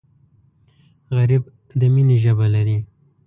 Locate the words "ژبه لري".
2.23-2.77